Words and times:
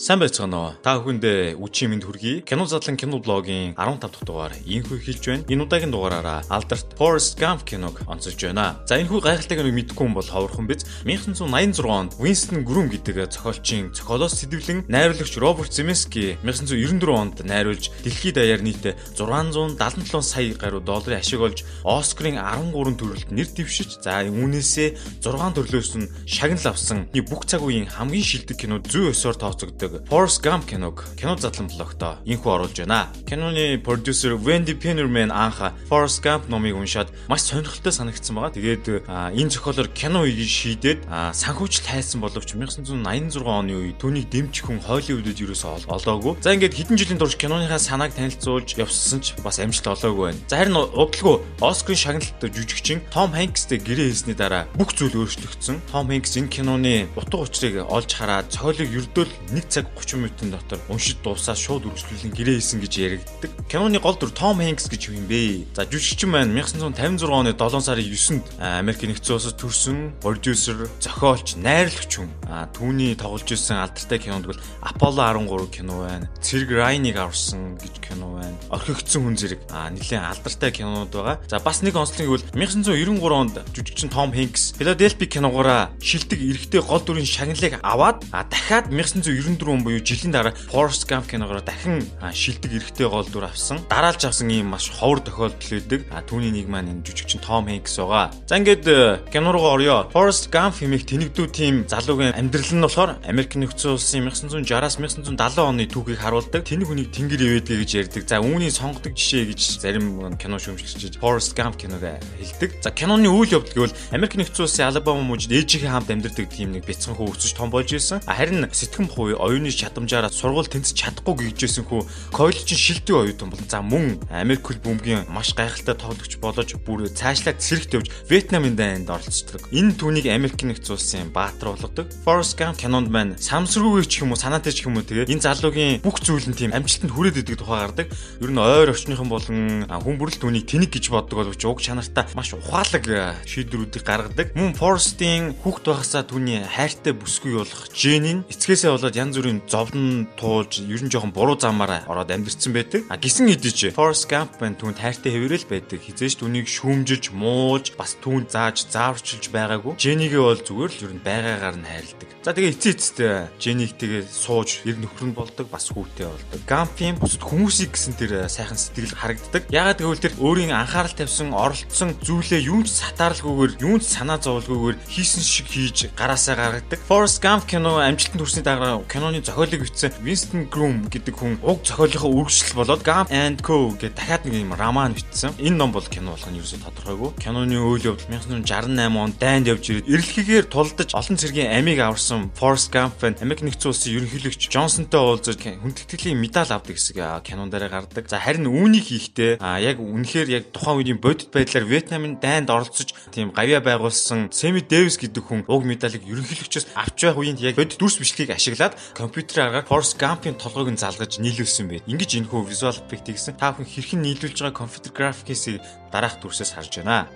Сайн 0.00 0.16
байцгаана 0.16 0.56
уу? 0.56 0.72
Та 0.80 0.96
бүхэндээ 0.96 1.60
үчи 1.60 1.84
мэнд 1.84 2.08
хүргэе. 2.08 2.40
Кино 2.48 2.64
задлан 2.64 2.96
кино 2.96 3.20
блогийн 3.20 3.76
15 3.76 4.00
дахь 4.00 4.24
дугаар 4.24 4.56
ийхүү 4.64 4.96
хэлж 4.96 5.24
байна. 5.28 5.44
Энэ 5.44 5.68
удаагийн 5.68 5.92
дугаараараа 5.92 6.40
алдарт 6.48 6.96
Forrest 6.96 7.36
Gump 7.36 7.68
киног 7.68 8.00
онцолж 8.08 8.40
байна. 8.40 8.80
За 8.88 8.96
энэ 8.96 9.12
хүү 9.12 9.20
гайхалтай 9.20 9.60
киног 9.60 9.76
мэдгүй 9.76 10.00
хүн 10.00 10.16
бол 10.16 10.24
ховорхон 10.24 10.64
биз. 10.64 10.88
1986 11.04 11.84
онд 11.84 12.16
Winston 12.16 12.64
Groom 12.64 12.88
гэдэг 12.88 13.28
зохиолчийн 13.28 13.92
зохиолоос 13.92 14.40
сэдвлэн 14.40 14.88
найруулагч 14.88 15.36
Роберт 15.36 15.76
Земский 15.76 16.40
1994 16.48 17.20
онд 17.20 17.44
найруулж 17.44 17.92
дэлхийд 18.00 18.40
даяар 18.40 18.64
нийт 18.64 18.96
677 19.20 20.24
сая 20.24 20.56
гаруй 20.56 20.80
долларын 20.80 21.20
ашиг 21.20 21.44
олж 21.44 21.60
Оскарын 21.84 22.40
13 22.40 22.96
төрөлд 22.96 23.28
нэр 23.36 23.48
дэвшиж 23.52 24.00
за 24.00 24.24
үүнээсээ 24.24 25.20
6 25.20 25.60
төрлөөс 25.60 25.92
нь 26.00 26.08
шагнал 26.24 26.72
авсан 26.72 27.04
бүх 27.12 27.44
цаг 27.44 27.60
үеийн 27.60 27.84
хамгийн 27.84 28.24
шилдэг 28.24 28.56
кино 28.56 28.80
зүй 28.80 29.12
өсөөр 29.12 29.36
тооцогддог 29.36 29.89
байдаг 29.90 30.08
Forrest 30.08 30.42
Gump 30.42 30.66
киног 30.66 31.04
кино 31.16 31.36
задлан 31.36 31.68
блогтоо 31.68 32.16
инхүү 32.24 32.50
оруулж 32.52 32.78
байна. 32.78 33.08
Киноны 33.26 33.78
продюсер 33.78 34.34
Wendy 34.34 34.74
Pennerman 34.74 35.30
анх 35.30 35.60
Forrest 35.88 36.22
Gump 36.22 36.48
номыг 36.48 36.76
уншаад 36.76 37.10
маш 37.28 37.42
сонирхолтой 37.42 37.92
санагдсан 37.92 38.36
байгаа. 38.36 38.54
Тэгээд 38.54 39.06
энэ 39.06 39.50
зохиолоор 39.50 39.88
кино 39.88 40.22
үеийг 40.22 40.48
шийдээд 40.48 41.06
санхүүжил 41.06 41.86
хайсан 41.86 42.20
боловч 42.20 42.54
1986 42.54 43.44
оны 43.44 43.74
үед 43.74 43.98
түүнийг 43.98 44.30
дэмжих 44.30 44.66
хүн 44.66 44.80
Холливуудад 44.80 45.38
ерөөсөө 45.38 45.86
олоогүй. 45.88 46.34
За 46.42 46.54
ингээд 46.54 46.74
хэдэн 46.74 46.98
жилийн 46.98 47.20
турш 47.20 47.36
киноныхаа 47.36 47.78
санааг 47.78 48.14
танилцуулж 48.14 48.76
явсан 48.76 49.20
ч 49.20 49.34
бас 49.42 49.58
амжилт 49.58 49.86
олоогүй 49.86 50.34
байна. 50.34 50.40
За 50.48 50.56
харин 50.58 50.76
удалгүй 50.76 51.40
Оскарын 51.60 52.20
шагналтай 52.20 52.50
жүжигчин 52.50 53.00
Том 53.12 53.32
Хэнкстэй 53.32 53.78
гэрээ 53.78 54.10
хийсний 54.10 54.34
дараа 54.34 54.66
бүх 54.74 54.92
зүйл 54.96 55.24
өөрчлөгдсөн. 55.24 55.80
Том 55.92 56.08
Хэнкс 56.08 56.36
энэ 56.40 56.52
киноны 56.52 57.08
утга 57.16 57.44
учирыг 57.44 57.84
олж 57.86 58.10
хараад 58.16 58.50
цойлог 58.50 58.88
ердөөл 58.88 59.32
нэг 59.54 59.68
цаг 59.68 59.79
цаг 59.80 59.88
30 59.96 60.20
минутын 60.20 60.50
дотор 60.52 60.78
уншиж 60.88 61.16
дуусаад 61.24 61.56
шууд 61.56 61.88
үргэлжлүүлэн 61.88 62.32
гэрээ 62.36 62.56
хийсэн 62.60 62.80
гэж 62.84 62.92
яригддаг. 63.00 63.50
Киноны 63.70 63.98
гол 63.98 64.16
дүр 64.16 64.30
Том 64.30 64.60
Хэнкс 64.60 64.92
гэж 64.92 65.08
юм 65.08 65.24
бэ? 65.24 65.72
За 65.72 65.88
жүжигчин 65.88 66.28
маань 66.28 66.52
1956 66.52 67.24
оны 67.32 67.56
7 67.56 67.80
сарын 67.80 68.04
9-нд 68.04 68.44
Америк 68.60 69.00
нэгдсэн 69.00 69.34
улсад 69.40 69.56
төрсэн 69.56 69.96
продюсер, 70.20 70.88
зохиолч, 71.00 71.56
найруулагч 71.56 72.12
хүн. 72.12 72.28
Түүний 72.76 73.16
тоглож 73.16 73.48
ирсэн 73.48 73.80
алдартай 73.80 74.18
кинонд 74.20 74.46
бол 74.52 74.60
Apollo 74.84 75.48
13 75.48 75.80
кино 75.80 76.04
байна. 76.04 76.28
Цэрэг 76.44 76.70
Райныг 76.76 77.16
аварсан 77.16 77.78
гэж 77.80 78.04
кино 78.04 78.36
байна. 78.36 78.56
Орхигдсон 78.68 79.24
хүн 79.24 79.36
зэрэг 79.40 79.60
нэлээд 79.70 80.20
алдартай 80.20 80.70
кинонууд 80.76 81.08
байгаа. 81.14 81.40
За 81.48 81.60
бас 81.62 81.80
нэг 81.80 81.96
онцлог 81.96 82.26
гэвэл 82.28 82.44
1993 82.52 83.32
онд 83.32 83.56
жүжигчин 83.72 84.12
Том 84.12 84.34
Хэнкс 84.34 84.76
Philadelphia 84.76 85.26
киногоороо 85.30 85.88
шилдэг 86.02 86.40
эрэгтэй 86.42 86.82
гол 86.82 87.00
дүрийн 87.00 87.26
шагналыг 87.26 87.78
аваад 87.80 88.26
дахиад 88.50 88.90
1994 88.90 89.69
он 89.70 89.84
буюу 89.84 90.02
жилийн 90.02 90.32
дараа 90.32 90.54
Forrest 90.70 91.06
Gump 91.08 91.30
киногоор 91.30 91.62
дахин 91.62 92.04
шилдэг 92.20 92.72
эрэгтэй 92.72 93.08
гол 93.08 93.26
дүр 93.26 93.46
авсан. 93.46 93.80
Дараалж 93.88 94.24
авсан 94.24 94.50
ийм 94.50 94.74
маш 94.74 94.90
ховор 94.90 95.20
тохиолдол 95.20 95.70
байдаг. 95.70 96.06
А 96.10 96.22
түүний 96.22 96.50
нэг 96.50 96.68
маань 96.68 96.90
энэ 96.90 97.04
жүжигчин 97.06 97.40
Том 97.40 97.66
Хэнкс 97.66 97.96
байгаа. 98.02 98.30
За 98.46 98.58
ингээд 98.58 98.86
э, 98.86 99.20
кино 99.32 99.52
руу 99.52 99.70
орё. 99.70 100.10
Forrest 100.12 100.50
Gump 100.50 100.82
хэмээх 100.82 101.06
тэнэгдүү 101.06 101.46
тим 101.54 101.86
залуугийн 101.88 102.34
амьдрал 102.34 102.72
нь 102.74 102.84
болохоор 102.84 103.10
Америк 103.24 103.54
нэгдсэн 103.54 103.94
улсын 103.94 104.26
1960-аас 104.28 104.98
1970 104.98 105.64
оны 105.64 105.86
түүхийг 105.86 106.20
харуулдаг. 106.20 106.66
Тэнэг 106.66 106.88
хүнийг 106.88 107.10
тэнгэр 107.14 107.40
ивэдэг 107.40 107.78
гэж 107.80 107.90
ярьдаг. 107.94 108.22
За 108.26 108.42
үүний 108.42 108.70
сонгодог 108.70 109.14
жишээ 109.14 109.50
гэж 109.54 109.60
зарим 109.80 110.34
кино 110.36 110.58
шүүмжлэгч 110.58 111.18
Forrest 111.22 111.54
Gump 111.54 111.78
киног 111.78 112.02
хэлдэг. 112.02 112.82
За 112.82 112.90
киноны 112.90 113.30
үйл 113.30 113.60
явдал 113.60 113.86
гэвэл 113.88 113.96
Америк 114.10 114.34
нэгдсэн 114.34 114.64
улсын 114.66 114.88
Алабама 114.88 115.22
мужид 115.22 115.52
ээжийнхээ 115.54 115.90
хамт 115.90 116.10
амьдардаг 116.10 116.48
тим 116.50 116.72
нэг 116.72 116.86
бяцхан 116.86 117.14
хүү 117.14 117.36
өсөж 117.36 117.52
том 117.56 117.70
болж 117.70 117.92
исэн. 117.92 118.22
Харин 118.26 118.66
сэтгэм 118.70 119.08
хувь 119.08 119.36
оюуны 119.60 119.76
чадамжаараа 119.76 120.32
сургууль 120.32 120.72
тэнцэж 120.72 120.96
чадахгүй 120.96 121.52
гэжсэн 121.52 121.84
хүү 121.84 122.32
коллежийн 122.32 122.80
шилдэг 122.80 123.12
оюутан 123.12 123.52
бол 123.52 123.60
за 123.68 123.84
мөн 123.84 124.16
Америк 124.32 124.64
хөл 124.64 124.80
бөмбөгийн 124.80 125.28
маш 125.28 125.52
гайхалтай 125.52 125.94
тоглогч 126.00 126.40
болож 126.40 126.72
бүр 126.80 127.12
цаашлаад 127.12 127.60
цэрэгт 127.60 127.92
явж 128.00 128.08
Вьетнамын 128.24 128.76
дайнд 128.76 129.12
оролцдог. 129.12 129.68
Энэ 129.68 130.00
түүнийг 130.00 130.32
Америк 130.32 130.64
нэгдсэн 130.64 130.96
улсын 130.96 131.28
баатар 131.28 131.76
болгодог. 131.76 132.08
Forrest 132.24 132.56
Gump 132.56 132.80
кинонд 132.80 133.12
маань 133.12 133.36
самсргүйгээр 133.36 134.08
ч 134.08 134.24
юм 134.24 134.32
уу 134.32 134.40
санаатай 134.40 134.72
ч 134.72 134.88
юм 134.88 134.96
уу 134.96 135.04
тэгээ 135.04 135.28
энэ 135.28 135.44
залуугийн 135.44 136.00
бүх 136.00 136.24
зүйл 136.24 136.48
нь 136.48 136.56
тийм 136.56 136.72
амжилтанд 136.72 137.12
хүрээд 137.12 137.44
идэг 137.44 137.60
тухай 137.60 137.84
гардаг. 137.84 138.08
Ер 138.40 138.50
нь 138.50 138.56
ойр 138.56 138.96
орчныхан 138.96 139.28
болон 139.28 139.84
хүн 139.84 140.16
бүрэл 140.16 140.40
түүнийг 140.40 140.64
тэнэг 140.64 140.90
гэж 140.96 141.12
боддог 141.12 141.44
боловч 141.44 141.60
уг 141.68 141.84
чанартай 141.84 142.24
маш 142.32 142.56
ухаалаг 142.56 143.04
шийдвэрүүдийг 143.44 144.04
гаргадаг. 144.06 144.56
Мөн 144.56 144.72
Forrest-ийн 144.72 145.52
хүүхд 145.60 145.84
байхасаа 145.90 146.24
түүний 146.24 146.64
хайртай 146.64 147.12
бүсгүй 147.12 147.60
болох 147.60 147.90
Jenny 147.92 148.40
эцгээсээ 148.46 148.94
болоод 148.94 149.18
янз 149.18 149.34
бүрийн 149.34 149.49
тийм 149.50 149.62
зовлон 149.66 150.28
туулж 150.38 150.78
ер 150.86 151.02
нь 151.02 151.10
жоохон 151.10 151.34
буруу 151.34 151.58
замаараа 151.58 152.06
ороод 152.06 152.30
амьдэрсэн 152.30 152.72
байдаг. 152.72 153.02
А 153.10 153.18
гисэн 153.18 153.50
хэдий 153.50 153.74
ч 153.74 153.90
Forrest 153.90 154.30
Gump 154.30 154.62
байна 154.62 154.78
түүнд 154.78 155.02
хайртай 155.02 155.34
хэвээрэл 155.34 155.66
байдаг. 155.66 155.98
Хизээш 155.98 156.38
түүнийг 156.38 156.70
шүүмжилж, 156.70 157.34
муулж, 157.34 157.98
бас 157.98 158.14
түүнд 158.22 158.54
зааж, 158.54 158.86
зааварчилж 158.86 159.50
байгаагүй. 159.50 159.98
Jenny-гээ 159.98 160.38
бол 160.38 160.62
зүгээр 160.62 160.92
л 160.94 161.04
ер 161.10 161.12
нь 161.18 161.26
байгаагаар 161.26 161.76
нь 161.82 161.88
хайрладаг. 161.90 162.30
За 162.40 162.54
тэгээ 162.54 162.72
эцээ 162.78 162.94
эцтэй 162.94 163.32
Jenny-г 163.58 163.92
тэгээ 163.98 164.22
сууж 164.30 164.86
ир 164.86 164.96
нөхөр 165.02 165.26
нь 165.28 165.36
болдог, 165.36 165.66
бас 165.66 165.90
хүүтэй 165.90 166.30
болдог. 166.30 166.60
Gump-ийн 166.70 167.18
бусад 167.18 167.42
хүмүүсийг 167.42 167.90
гэсэн 167.90 168.14
тэр 168.16 168.46
сайхан 168.46 168.78
сэтгэл 168.78 169.18
харагддаг. 169.18 169.66
Ягаад 169.68 169.98
гэвэл 169.98 170.24
тэр 170.24 170.34
өөрийн 170.38 170.72
анхаарал 170.72 171.12
тавьсан, 171.12 171.52
оролцсон 171.52 172.16
зүйлээ 172.22 172.64
юунч 172.70 172.88
сатаарлгүйгээр, 172.88 173.82
юунч 173.82 174.04
санаа 174.06 174.38
зовлгүйгээр 174.40 174.98
хийсэн 175.10 175.44
шиг 175.44 175.68
хийж 175.68 176.08
гараасаа 176.16 176.56
гаргадаг. 176.56 177.00
Forrest 177.04 177.44
Gump 177.44 177.68
кино 177.68 178.00
амжилтанд 178.00 178.40
хүрсний 178.40 178.64
дараа 178.64 179.04
киноны 179.04 179.29
киноны 179.30 179.46
зохиолыг 179.46 179.86
бичсэн 179.86 180.12
Winston 180.26 180.66
Groom 180.66 181.06
гэдэг 181.06 181.34
хүн 181.38 181.62
уг 181.62 181.86
зохиолынхоо 181.86 182.34
үргэлжлэл 182.34 182.82
болоод 182.82 183.06
Gump 183.06 183.30
and 183.30 183.62
Co 183.62 183.94
гэдэг 183.94 184.18
дахиад 184.18 184.42
нэг 184.42 184.54
юм 184.58 184.74
роман 184.74 185.14
бичсэн. 185.14 185.54
Энэ 185.54 185.78
ном 185.78 185.94
бол 185.94 186.02
кино 186.02 186.34
болох 186.34 186.50
нь 186.50 186.58
ерөөсөй 186.58 186.82
тодорхойгүй. 186.82 187.38
Киноны 187.38 187.78
үйл 187.78 188.10
явдал 188.10 188.26
1968 188.26 189.22
онд 189.22 189.38
дайнд 189.38 189.70
явж 189.70 189.86
ирээд 189.86 190.10
эрэлхийгээр 190.10 190.66
тулдаж 190.66 191.14
олон 191.14 191.38
цэргийн 191.38 191.70
амийг 191.70 192.02
аварсан 192.02 192.50
Forrest 192.58 192.90
Gump 192.90 193.22
байна. 193.22 193.38
Америк 193.38 193.62
нэгдсэн 193.62 193.90
улсын 193.94 194.18
ерөнхийлөгч 194.18 194.66
Джонсонтой 194.66 195.22
уулзаж 195.22 195.62
хүндэтгэлийн 195.62 196.34
медаль 196.34 196.74
авдаг 196.74 196.98
хэсэг 196.98 197.22
кинон 197.46 197.70
дээр 197.70 197.86
гардаг. 197.86 198.26
За 198.26 198.42
харин 198.42 198.66
үүнийг 198.66 199.14
хийхдээ 199.14 199.62
яг 199.62 200.02
үнэхээр 200.02 200.48
яг 200.58 200.64
тухайн 200.74 200.98
үеийн 201.06 201.22
бодит 201.22 201.54
байдлаар 201.54 201.86
Вьетнамын 201.86 202.42
дайнд 202.42 202.66
оролцож 202.66 203.14
тийм 203.30 203.54
гавья 203.54 203.78
байгуулсан 203.78 204.50
Сэми 204.50 204.82
Дэвис 204.82 205.22
гэдэг 205.22 205.44
хүн 205.46 205.62
уг 205.70 205.86
медалийг 205.86 206.26
ерөнхийлөгчөөс 206.26 206.98
авч 206.98 207.30
байх 207.30 207.38
үеинд 207.38 207.62
яг 207.62 207.78
бодит 207.78 208.00
дүрс 208.00 208.18
бичлэгийг 208.18 208.56
ашиглаад 208.56 208.96
компьютерийн 209.20 209.68
аргаар 209.68 209.88
Forrest 209.88 210.16
Gump-ын 210.16 210.56
толгойг 210.56 210.90
нь 210.92 211.02
залгаж 211.02 211.36
нийлүүлсэн 211.44 211.86
байт. 211.88 212.08
Ингиж 212.08 212.40
энэ 212.40 212.48
хөө 212.48 212.68
visual 212.72 212.96
effect 212.96 213.28
гэсэн 213.28 213.60
та 213.60 213.76
бүхэн 213.76 213.88
хэрхэн 213.88 214.20
нийлүүлж 214.24 214.56
байгаа 214.64 214.80
компьютер 214.80 215.12
графикээс 215.12 215.64
дараах 216.08 216.40
дүрсээс 216.40 216.72
харж 216.74 217.04
байна. 217.04 217.28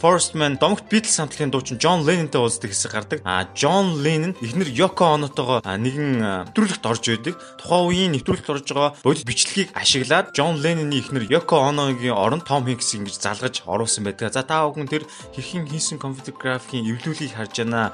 Forest 0.00 0.32
Man 0.34 0.56
домогт 0.56 0.88
Beatles 0.88 1.20
хамтлагийн 1.20 1.52
дуучин 1.52 1.76
John 1.76 2.00
Lennon-тэй 2.08 2.40
уулздаг 2.40 2.72
хэсэг 2.72 2.92
гардаг. 2.92 3.18
А 3.24 3.44
John 3.52 4.00
Lennon 4.00 4.32
эхнэр 4.40 4.72
Yoko 4.72 5.04
Ono-тойгоо 5.12 5.60
нэгэн 5.60 6.48
нэвтрүүлэгт 6.48 6.88
орж 6.88 7.04
байдаг. 7.04 7.36
Тухайн 7.60 7.84
үеийн 7.84 8.12
нэвтрүүлэгт 8.16 8.48
орж 8.48 8.66
байгаа 8.72 8.96
бодит 9.04 9.28
бичлэгийг 9.28 9.68
ашиглаад 9.76 10.32
John 10.32 10.56
Lennon-ы 10.56 10.96
эхнэр 11.04 11.28
Yoko 11.28 11.60
Ono-гийн 11.68 12.16
оронд 12.16 12.48
Tom 12.48 12.64
Hanks 12.64 12.96
ингэж 12.96 13.20
залгаж 13.20 13.60
оруулсан 13.68 14.08
байдаг. 14.08 14.32
За 14.32 14.40
та 14.40 14.64
бүхэн 14.64 14.88
тэр 14.88 15.04
хэрхэн 15.36 15.68
хийсэн 15.68 16.00
компьютер 16.00 16.32
графикийн 16.32 16.88
эвлүүлгийг 16.88 17.36
харж 17.36 17.60
байна. 17.60 17.92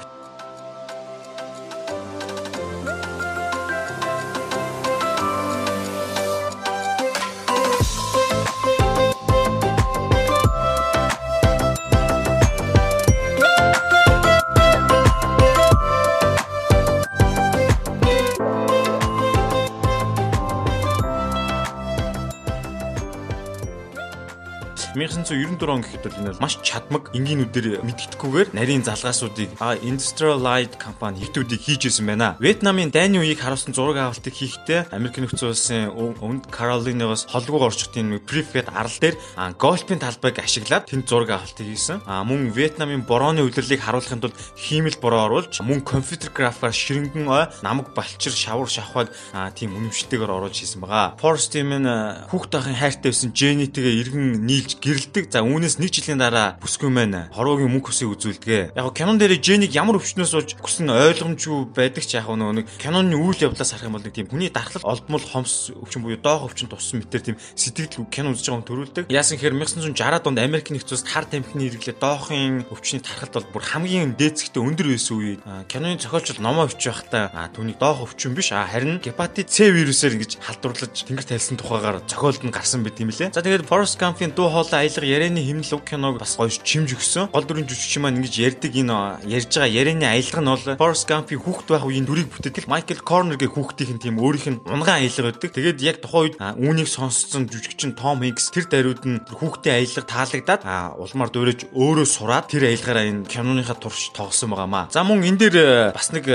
1994 24.97 25.69
он 25.69 25.85
гэхэд 25.85 26.09
бол 26.09 26.19
энэ 26.25 26.41
маш 26.41 26.57
чадмаг 26.65 27.13
энгийнүүдээр 27.13 27.85
мэддэхгүйгээр 27.85 28.57
нарийн 28.57 28.81
залгаасуудыг 28.81 29.53
Industrial 29.85 30.41
Light 30.41 30.81
компани 30.81 31.21
хитүүдийг 31.21 31.61
хийж 31.61 31.93
исэн 31.93 32.09
байна. 32.09 32.41
Вьетнамын 32.41 32.89
дайны 32.89 33.21
үеийг 33.21 33.45
харуулсан 33.45 33.77
зураг 33.77 34.01
авалтыг 34.01 34.33
хийхдээ 34.33 34.97
Америк 34.97 35.21
нэгдсэн 35.21 35.53
улсын 35.53 35.93
өвөнд 35.93 36.49
Каролинагоос 36.49 37.29
холгүй 37.29 37.61
орчтын 37.61 38.25
Prefect 38.25 38.73
арал 38.73 38.97
дээр 38.97 39.21
гольфийн 39.61 40.01
талбайг 40.01 40.41
ашиглаад 40.41 40.89
тэнд 40.89 41.05
зураг 41.05 41.29
авалтыг 41.37 41.69
хийсэн. 41.69 42.01
Мөн 42.09 42.57
Вьетнамын 42.57 43.05
борооны 43.05 43.45
үлрэлийг 43.45 43.85
харуулахын 43.85 44.25
тулд 44.25 44.41
хиймэл 44.57 44.97
бороо 44.97 45.29
оруулж 45.29 45.61
мөн 45.61 45.85
компьютер 45.85 46.33
графикаар 46.33 46.73
ширэнгэн 46.73 47.29
ой 47.29 47.45
намаг 47.61 47.93
балчир 47.93 48.33
шавар 48.33 48.73
шавхаг 48.73 49.13
тийм 49.53 49.77
үнэмшилтэйгээр 49.77 50.33
оруулж 50.33 50.57
хийсэн 50.57 50.81
байгаа. 50.81 51.21
Forrest 51.21 51.53
Team 51.53 51.85
нь 51.85 51.89
хүүхд 52.33 52.53
ахын 52.57 52.81
хайртай 52.81 53.13
байсан 53.13 53.37
Jenny-тэйгээ 53.37 54.01
иргэн 54.01 54.41
нийлж 54.41 54.86
гэрэлдэг. 54.87 55.25
За 55.35 55.43
үүнээс 55.43 55.83
нэг 55.83 55.91
жилийн 55.91 56.23
дараа 56.23 56.55
бүсгүй 56.63 56.91
маань 56.95 57.27
хорвоогийн 57.35 57.71
мөнгө 57.75 57.91
хүсийг 57.91 58.15
үзүүлдэг. 58.15 58.79
Яг 58.79 58.95
кинон 58.95 59.19
дээр 59.19 59.43
Дженийг 59.43 59.75
ямар 59.75 59.99
өвчнөөс 59.99 60.33
болж 60.39 60.51
өгсөн 60.63 60.95
ойлгомжгүй 60.95 61.75
байдаг 61.75 62.05
ч 62.07 62.15
яг 62.15 62.31
нэг 62.31 62.71
киноны 62.79 63.19
үйл 63.19 63.51
явдлаас 63.51 63.75
харах 63.75 63.91
юм 63.91 63.99
бол 63.99 64.07
нэг 64.07 64.15
тийм 64.15 64.31
хүний 64.31 64.51
дархлал 64.55 64.87
олдмол 64.87 65.27
хомс 65.27 65.75
өвчин 65.75 66.07
буюу 66.07 66.23
доох 66.23 66.47
өвчин 66.47 66.71
туссан 66.71 67.03
мэтэр 67.03 67.35
тийм 67.35 67.37
сэтгэл 67.59 68.07
кино 68.07 68.31
үзэж 68.31 68.47
байгаа 68.47 68.63
хүн 68.63 68.69
төрүүлдэг. 68.71 69.05
Яасан 69.11 69.37
гэхээр 69.43 69.59
1960-аад 69.59 70.27
онд 70.31 70.39
Америк 70.39 70.71
нэгдсэн 70.71 70.95
улсад 70.95 71.11
хар 71.11 71.27
тамхины 71.27 71.67
хэрэглээ 71.67 71.97
доохын 71.99 72.65
өвчний 72.71 73.03
тархалт 73.03 73.35
бол 73.35 73.59
бүр 73.59 73.65
хамгийн 73.67 74.15
дээцэгтэй 74.15 74.63
өндөр 74.63 74.89
байсан 74.95 75.17
үед 75.19 75.41
киноны 75.67 75.99
зохиолч 75.99 76.39
номоо 76.39 76.71
өвч 76.71 76.83
байхдаа 76.87 77.51
түүний 77.57 77.75
доох 77.75 78.07
өвчин 78.07 78.37
биш 78.37 78.53
харин 78.53 79.01
гепатит 79.03 79.51
С 79.51 79.65
вирусээр 79.65 80.21
ингэж 80.21 80.39
халдварлаж 80.41 80.93
тэнгэр 80.93 81.27
тайлсан 81.27 81.57
тухайгаар 81.57 82.05
зохиолд 82.05 82.45
нь 82.45 82.53
гарсан 82.53 82.85
байт 82.85 83.01
юм 83.01 83.09
лээ. 83.09 83.33
За 83.33 83.41
тэгээд 83.41 83.65
Forrest 83.65 83.97
Gump-ийн 83.97 84.37
дуу 84.37 84.53
хоолой 84.53 84.76
аялга 84.81 85.07
ярианы 85.07 85.41
химнэл 85.41 85.77
уг 85.77 85.85
киног 85.89 86.19
бас 86.21 86.37
гоё 86.37 86.53
чимж 86.53 86.97
өгсөн. 86.97 87.33
Гол 87.33 87.47
дүрийн 87.47 87.69
жүжигч 87.69 87.99
маань 88.01 88.21
ингэж 88.21 88.35
ярьдаг 88.37 88.73
энэ 88.73 89.25
ярьж 89.25 89.53
байгаа 89.57 89.73
ярианы 89.73 90.07
аялга 90.07 90.41
нь 90.41 90.51
бол 90.53 90.77
Forrest 90.77 91.07
Gump-ийн 91.09 91.41
хүүхэд 91.41 91.69
байх 91.73 91.85
үеийн 91.87 92.07
дүрийг 92.07 92.29
бүтээдэг 92.31 92.69
Michael 92.69 93.01
Corner-гийн 93.01 93.53
хүүхдийн 93.53 93.99
тийм 94.03 94.21
өөрийнх 94.21 94.49
нь 94.53 94.61
унган 94.67 95.01
аялга 95.01 95.33
байдаг. 95.33 95.51
Тэгээд 95.55 95.79
яг 95.81 95.97
тухайн 96.05 96.33
үед 96.33 96.37
үүнийг 96.41 96.89
сонсцсон 96.89 97.49
жүжигчин 97.49 97.97
Tom 97.97 98.21
Hanks 98.23 98.53
тэр 98.53 98.67
даруйд 98.69 99.03
нь 99.07 99.23
хүүхдийн 99.27 99.81
аялга 99.81 100.03
таалагдаад 100.05 100.63
улмаар 101.01 101.31
дуурайж 101.33 101.61
өөрөө 101.73 102.07
сураад 102.07 102.47
тэр 102.51 102.69
аялгаараа 102.71 103.05
энэ 103.07 103.29
киноныхаа 103.31 103.79
турш 103.79 104.13
тоглосон 104.13 104.53
байгаамаа. 104.53 104.89
За 104.93 105.05
мөн 105.05 105.25
энэ 105.25 105.41
дээр 105.49 105.57
бас 105.97 106.13
нэг 106.13 106.29